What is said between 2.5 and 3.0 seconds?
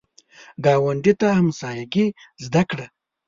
کړه